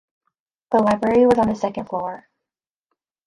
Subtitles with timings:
[0.71, 2.27] The library was on the second floor.